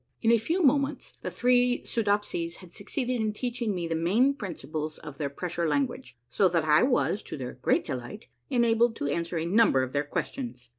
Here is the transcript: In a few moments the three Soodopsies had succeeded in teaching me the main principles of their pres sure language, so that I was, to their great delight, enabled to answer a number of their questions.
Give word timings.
In 0.23 0.31
a 0.31 0.39
few 0.39 0.63
moments 0.63 1.13
the 1.21 1.29
three 1.29 1.83
Soodopsies 1.85 2.55
had 2.55 2.73
succeeded 2.73 3.21
in 3.21 3.33
teaching 3.33 3.75
me 3.75 3.87
the 3.87 3.93
main 3.93 4.33
principles 4.33 4.97
of 4.97 5.19
their 5.19 5.29
pres 5.29 5.51
sure 5.51 5.67
language, 5.69 6.17
so 6.27 6.49
that 6.49 6.65
I 6.65 6.81
was, 6.81 7.21
to 7.21 7.37
their 7.37 7.53
great 7.61 7.83
delight, 7.85 8.25
enabled 8.49 8.95
to 8.95 9.07
answer 9.09 9.37
a 9.37 9.45
number 9.45 9.83
of 9.83 9.93
their 9.93 10.03
questions. 10.03 10.69